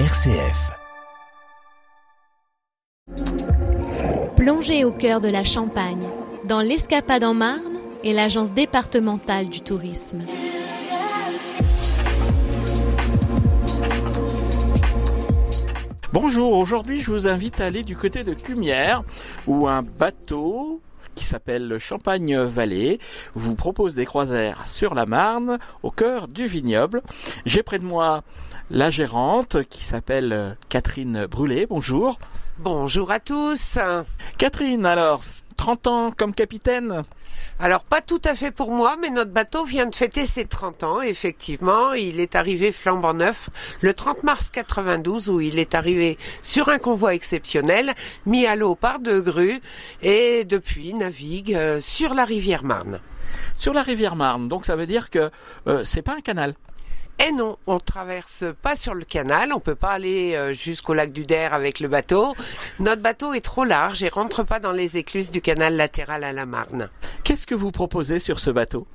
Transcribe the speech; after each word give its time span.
RCF. 0.00 0.72
Plongez 4.34 4.84
au 4.84 4.90
cœur 4.90 5.20
de 5.20 5.28
la 5.28 5.44
Champagne, 5.44 6.08
dans 6.48 6.60
l'Escapade 6.60 7.22
en 7.22 7.32
Marne 7.32 7.78
et 8.02 8.12
l'Agence 8.12 8.52
départementale 8.52 9.48
du 9.48 9.60
tourisme. 9.60 10.24
Bonjour, 16.12 16.58
aujourd'hui 16.58 17.00
je 17.00 17.12
vous 17.12 17.28
invite 17.28 17.60
à 17.60 17.66
aller 17.66 17.84
du 17.84 17.96
côté 17.96 18.22
de 18.24 18.34
Cumières 18.34 19.04
où 19.46 19.68
un 19.68 19.82
bateau 19.82 20.80
qui 21.14 21.24
s'appelle 21.24 21.68
le 21.68 21.78
Champagne 21.78 22.38
Vallée 22.38 23.00
vous 23.34 23.54
propose 23.54 23.94
des 23.94 24.04
croisières 24.04 24.66
sur 24.66 24.94
la 24.94 25.06
Marne 25.06 25.58
au 25.82 25.90
cœur 25.90 26.28
du 26.28 26.46
vignoble. 26.46 27.02
J'ai 27.46 27.62
près 27.62 27.78
de 27.78 27.84
moi 27.84 28.22
la 28.70 28.90
gérante 28.90 29.62
qui 29.68 29.84
s'appelle 29.84 30.56
Catherine 30.68 31.26
Brûlé. 31.26 31.66
Bonjour. 31.66 32.18
Bonjour 32.58 33.10
à 33.10 33.20
tous. 33.20 33.78
Catherine, 34.38 34.86
alors 34.86 35.22
30 35.64 35.86
ans 35.86 36.12
comme 36.14 36.34
capitaine 36.34 37.04
alors 37.58 37.84
pas 37.84 38.02
tout 38.02 38.20
à 38.24 38.34
fait 38.34 38.50
pour 38.50 38.70
moi, 38.70 38.96
mais 39.00 39.08
notre 39.08 39.30
bateau 39.30 39.64
vient 39.64 39.86
de 39.86 39.94
fêter 39.94 40.26
ses 40.26 40.44
30 40.44 40.82
ans. 40.82 41.00
Effectivement, 41.00 41.94
il 41.94 42.20
est 42.20 42.34
arrivé 42.34 42.70
flambant 42.70 43.14
neuf 43.14 43.48
le 43.80 43.94
30 43.94 44.24
mars 44.24 44.50
92 44.50 45.30
où 45.30 45.40
il 45.40 45.58
est 45.58 45.74
arrivé 45.74 46.18
sur 46.42 46.68
un 46.68 46.76
convoi 46.76 47.14
exceptionnel 47.14 47.94
mis 48.26 48.44
à 48.44 48.56
l'eau 48.56 48.74
par 48.74 48.98
deux 48.98 49.22
grues 49.22 49.60
et 50.02 50.44
depuis 50.44 50.92
navigue 50.92 51.54
euh, 51.54 51.80
sur 51.80 52.12
la 52.12 52.26
rivière 52.26 52.62
Marne. 52.64 53.00
Sur 53.56 53.72
la 53.72 53.82
rivière 53.82 54.16
Marne, 54.16 54.48
donc 54.48 54.66
ça 54.66 54.76
veut 54.76 54.86
dire 54.86 55.08
que 55.08 55.30
euh, 55.66 55.82
c'est 55.84 56.02
pas 56.02 56.14
un 56.14 56.20
canal. 56.20 56.54
Eh 57.20 57.32
non, 57.32 57.58
on 57.66 57.78
traverse 57.78 58.44
pas 58.60 58.74
sur 58.74 58.92
le 58.92 59.04
canal, 59.04 59.52
on 59.54 59.60
peut 59.60 59.76
pas 59.76 59.90
aller 59.90 60.34
euh, 60.34 60.52
jusqu'au 60.52 60.94
lac 60.94 61.12
du 61.12 61.24
Der 61.24 61.54
avec 61.54 61.78
le 61.78 61.86
bateau. 61.86 62.34
Notre 62.80 63.02
bateau 63.02 63.32
est 63.34 63.40
trop 63.40 63.64
large 63.64 64.02
et 64.02 64.08
rentre 64.08 64.42
pas 64.42 64.58
dans 64.58 64.72
les 64.72 64.96
écluses 64.96 65.30
du 65.30 65.40
canal 65.40 65.76
latéral 65.76 66.24
à 66.24 66.32
la 66.32 66.44
Marne. 66.44 66.90
Qu'est-ce 67.22 67.46
que 67.46 67.54
vous 67.54 67.70
proposez 67.70 68.18
sur 68.18 68.40
ce 68.40 68.50
bateau? 68.50 68.86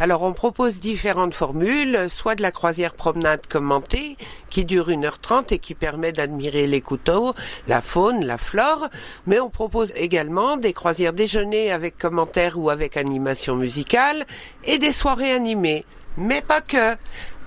Alors 0.00 0.22
on 0.22 0.32
propose 0.32 0.78
différentes 0.78 1.34
formules, 1.34 2.08
soit 2.08 2.36
de 2.36 2.42
la 2.42 2.52
croisière 2.52 2.94
promenade 2.94 3.48
commentée 3.48 4.16
qui 4.48 4.64
dure 4.64 4.90
1h30 4.90 5.52
et 5.52 5.58
qui 5.58 5.74
permet 5.74 6.12
d'admirer 6.12 6.68
les 6.68 6.80
couteaux, 6.80 7.34
la 7.66 7.82
faune, 7.82 8.24
la 8.24 8.38
flore, 8.38 8.88
mais 9.26 9.40
on 9.40 9.50
propose 9.50 9.92
également 9.96 10.56
des 10.56 10.72
croisières 10.72 11.12
déjeuner 11.12 11.72
avec 11.72 11.98
commentaires 11.98 12.56
ou 12.56 12.70
avec 12.70 12.96
animation 12.96 13.56
musicale 13.56 14.24
et 14.62 14.78
des 14.78 14.92
soirées 14.92 15.32
animées. 15.32 15.84
Mais 16.16 16.42
pas 16.42 16.60
que. 16.60 16.96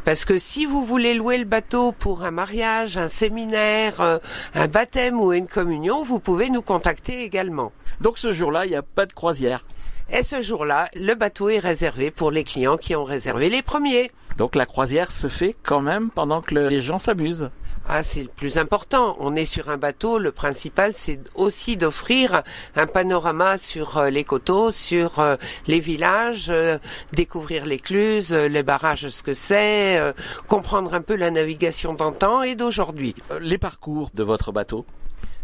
Parce 0.04 0.26
que 0.26 0.40
si 0.40 0.66
vous 0.66 0.84
voulez 0.84 1.14
louer 1.14 1.38
le 1.38 1.46
bateau 1.46 1.92
pour 1.92 2.24
un 2.24 2.32
mariage, 2.32 2.98
un 2.98 3.08
séminaire, 3.08 4.02
euh, 4.02 4.18
un 4.56 4.68
baptême 4.68 5.20
ou 5.20 5.32
une 5.32 5.48
communion, 5.48 6.04
vous 6.04 6.20
pouvez 6.20 6.50
nous 6.50 6.64
contacter 6.64 7.24
également. 7.24 7.72
Donc 8.00 8.18
ce 8.18 8.34
jour-là, 8.34 8.66
il 8.66 8.70
n'y 8.70 8.76
a 8.76 8.82
pas 8.82 9.06
de 9.06 9.14
croisière. 9.14 9.64
Et 10.12 10.24
ce 10.24 10.42
jour-là, 10.42 10.90
le 10.96 11.14
bateau 11.14 11.50
est 11.50 11.60
réservé 11.60 12.10
pour 12.10 12.32
les 12.32 12.44
clients 12.44 12.78
qui 12.78 12.96
ont 12.96 13.04
réservé 13.04 13.50
les 13.50 13.62
premiers. 13.62 14.12
Donc 14.38 14.56
la 14.56 14.66
croisière 14.66 15.12
se 15.12 15.28
fait 15.28 15.56
quand 15.64 15.82
même 15.82 16.10
pendant 16.10 16.42
que 16.42 16.56
les 16.56 16.82
gens 16.82 17.00
s'amusent. 17.00 17.52
Ah, 17.94 18.04
c'est 18.04 18.24
le 18.24 18.30
plus 18.30 18.58
important. 18.58 19.18
On 19.20 19.36
est 19.36 19.44
sur 19.44 19.68
un 19.68 19.76
bateau. 19.76 20.18
Le 20.18 20.32
principal, 20.32 20.94
c'est 20.96 21.20
aussi 21.36 21.76
d'offrir 21.76 22.42
un 22.78 22.88
panorama 22.88 23.58
sur 23.58 23.98
euh, 23.98 24.10
les 24.10 24.24
coteaux, 24.24 24.72
sur 24.72 25.20
euh, 25.20 25.36
les 25.68 25.82
villages, 25.82 26.46
euh, 26.48 26.78
découvrir 27.12 27.66
l'écluse, 27.66 28.32
les 28.32 28.64
barrages, 28.64 29.10
ce 29.10 29.22
que 29.22 29.34
c'est, 29.34 30.00
comprendre 30.48 30.94
un 30.94 31.02
peu 31.02 31.18
la 31.18 31.32
navigation 31.32 31.94
d'antan 31.94 32.44
et 32.44 32.56
d'aujourd'hui. 32.56 33.14
Les 33.42 33.58
parcours 33.58 34.10
de 34.14 34.24
votre 34.24 34.54
bateau 34.54 34.86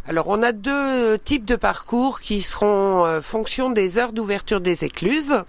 alors 0.07 0.27
on 0.29 0.41
a 0.41 0.53
deux 0.53 1.19
types 1.19 1.43
de 1.43 1.57
parcours 1.57 2.21
qui 2.21 2.41
seront 2.41 3.05
euh, 3.05 3.21
fonction 3.21 3.69
des 3.69 3.97
heures 3.97 4.13
d'ouverture 4.13 4.61
des 4.61 4.85
écluses. 4.85 5.43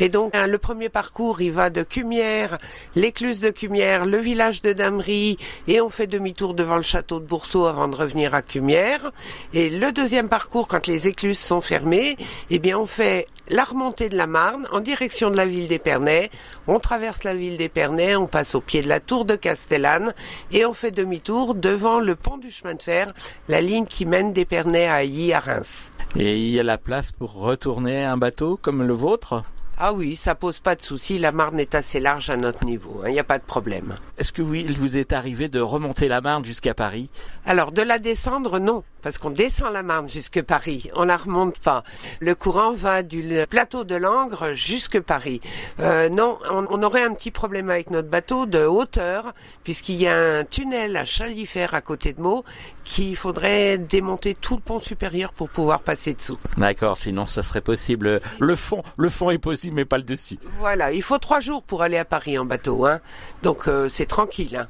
Et 0.00 0.08
donc 0.08 0.34
le 0.34 0.58
premier 0.58 0.88
parcours, 0.88 1.40
il 1.40 1.52
va 1.52 1.70
de 1.70 1.84
Cumières, 1.84 2.58
l'écluse 2.96 3.38
de 3.38 3.50
Cumières, 3.50 4.06
le 4.06 4.18
village 4.18 4.62
de 4.62 4.72
Damery, 4.72 5.38
et 5.68 5.80
on 5.80 5.90
fait 5.90 6.08
demi-tour 6.08 6.54
devant 6.54 6.76
le 6.76 6.82
château 6.82 7.20
de 7.20 7.24
Boursault 7.24 7.66
avant 7.66 7.86
de 7.86 7.94
revenir 7.94 8.34
à 8.34 8.42
Cumières. 8.42 9.12
Et 9.54 9.70
le 9.70 9.92
deuxième 9.92 10.28
parcours, 10.28 10.66
quand 10.66 10.88
les 10.88 11.06
écluses 11.06 11.38
sont 11.38 11.60
fermées, 11.60 12.16
eh 12.50 12.58
bien 12.58 12.78
on 12.78 12.86
fait 12.86 13.28
la 13.48 13.64
remontée 13.64 14.08
de 14.08 14.16
la 14.16 14.26
Marne 14.26 14.66
en 14.72 14.80
direction 14.80 15.30
de 15.30 15.36
la 15.36 15.46
ville 15.46 15.68
d'Épernay. 15.68 16.30
On 16.66 16.80
traverse 16.80 17.24
la 17.24 17.34
ville 17.34 17.58
d'Épernay, 17.58 18.16
on 18.16 18.26
passe 18.26 18.54
au 18.54 18.60
pied 18.60 18.82
de 18.82 18.88
la 18.88 19.00
tour 19.00 19.24
de 19.24 19.36
Castellane 19.36 20.14
et 20.52 20.64
on 20.66 20.72
fait 20.72 20.90
demi-tour 20.90 21.54
devant 21.54 22.00
le 22.00 22.14
pont 22.16 22.38
du 22.38 22.50
chemin 22.50 22.74
de 22.74 22.82
fer, 22.82 23.12
la 23.48 23.60
ligne 23.60 23.86
qui 23.86 23.99
qui 24.00 24.06
mène 24.06 24.32
d'Épernay 24.32 24.86
à 24.86 25.02
Ailly 25.02 25.34
à 25.34 25.40
Reims. 25.40 25.92
Et 26.16 26.38
il 26.38 26.52
y 26.52 26.58
a 26.58 26.62
la 26.62 26.78
place 26.78 27.12
pour 27.12 27.34
retourner 27.34 28.02
un 28.02 28.16
bateau 28.16 28.58
comme 28.62 28.82
le 28.82 28.94
vôtre? 28.94 29.42
Ah 29.76 29.92
oui, 29.92 30.16
ça 30.16 30.34
pose 30.34 30.58
pas 30.58 30.74
de 30.74 30.80
souci. 30.80 31.18
La 31.18 31.32
Marne 31.32 31.60
est 31.60 31.74
assez 31.74 32.00
large 32.00 32.30
à 32.30 32.38
notre 32.38 32.64
niveau. 32.64 33.00
Il 33.02 33.08
hein, 33.08 33.10
n'y 33.12 33.18
a 33.18 33.24
pas 33.24 33.38
de 33.38 33.44
problème. 33.44 33.98
Est-ce 34.16 34.32
que 34.32 34.40
oui, 34.40 34.64
il 34.66 34.78
vous 34.78 34.96
est 34.96 35.12
arrivé 35.12 35.50
de 35.50 35.60
remonter 35.60 36.08
la 36.08 36.22
Marne 36.22 36.46
jusqu'à 36.46 36.72
Paris? 36.72 37.10
Alors 37.44 37.72
de 37.72 37.82
la 37.82 37.98
descendre, 37.98 38.58
non, 38.58 38.84
parce 39.02 39.18
qu'on 39.18 39.30
descend 39.30 39.72
la 39.72 39.82
Marne 39.82 40.08
jusque 40.08 40.42
Paris. 40.42 40.90
On 40.94 41.04
la 41.04 41.16
remonte 41.16 41.58
pas. 41.58 41.84
Le 42.20 42.34
courant 42.34 42.72
va 42.72 43.02
du 43.02 43.22
plateau 43.48 43.84
de 43.84 43.94
Langres 43.94 44.54
jusque 44.54 45.00
Paris. 45.00 45.40
Euh, 45.80 46.08
non, 46.08 46.38
on, 46.50 46.82
aurait 46.82 47.02
un 47.02 47.14
petit 47.14 47.30
problème 47.30 47.70
avec 47.70 47.90
notre 47.90 48.08
bateau 48.08 48.46
de 48.46 48.64
hauteur, 48.64 49.34
puisqu'il 49.64 49.96
y 49.96 50.06
a 50.06 50.38
un 50.38 50.44
tunnel 50.44 50.96
à 50.96 51.04
Chalifert 51.04 51.74
à 51.74 51.80
côté 51.80 52.12
de 52.12 52.20
Meaux, 52.20 52.44
qu'il 52.84 53.16
faudrait 53.16 53.78
démonter 53.78 54.34
tout 54.34 54.56
le 54.56 54.62
pont 54.62 54.80
supérieur 54.80 55.32
pour 55.32 55.48
pouvoir 55.48 55.80
passer 55.80 56.14
dessous. 56.14 56.38
D'accord, 56.56 56.98
sinon 56.98 57.26
ça 57.26 57.42
serait 57.42 57.60
possible. 57.60 58.20
Le 58.38 58.56
fond, 58.56 58.82
le 58.96 59.10
fond 59.10 59.30
est 59.30 59.38
possible 59.38 59.76
mais 59.76 59.84
pas 59.84 59.98
le 59.98 60.04
dessus. 60.04 60.38
Voilà, 60.58 60.92
il 60.92 61.02
faut 61.02 61.18
trois 61.18 61.40
jours 61.40 61.62
pour 61.62 61.82
aller 61.82 61.98
à 61.98 62.04
Paris 62.04 62.38
en 62.38 62.44
bateau, 62.44 62.86
hein. 62.86 63.00
Donc 63.42 63.68
euh, 63.68 63.88
c'est 63.88 64.06
tranquille. 64.06 64.56
Hein. 64.56 64.68